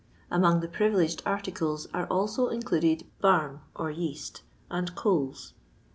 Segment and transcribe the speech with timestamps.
[0.31, 5.53] Among the privileged articles are also included barm or yeast, and coals.